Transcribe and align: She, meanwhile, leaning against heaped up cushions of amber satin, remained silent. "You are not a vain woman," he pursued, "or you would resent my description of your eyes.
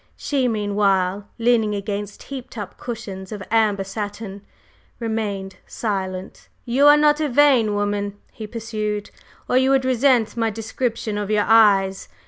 She, 0.15 0.47
meanwhile, 0.47 1.27
leaning 1.37 1.75
against 1.75 2.23
heaped 2.23 2.57
up 2.57 2.75
cushions 2.79 3.31
of 3.31 3.43
amber 3.51 3.83
satin, 3.83 4.41
remained 4.99 5.57
silent. 5.67 6.49
"You 6.65 6.87
are 6.87 6.97
not 6.97 7.19
a 7.21 7.29
vain 7.29 7.75
woman," 7.75 8.17
he 8.31 8.47
pursued, 8.47 9.11
"or 9.47 9.57
you 9.57 9.69
would 9.69 9.85
resent 9.85 10.35
my 10.35 10.49
description 10.49 11.19
of 11.19 11.29
your 11.29 11.45
eyes. 11.45 12.07